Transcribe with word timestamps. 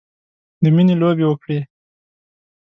د 0.63 0.63
میینې 0.75 0.95
لوبې 1.01 1.25
وکړې 1.27 1.59